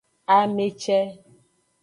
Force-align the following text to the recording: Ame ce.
Ame 0.37 0.67
ce. 0.81 0.97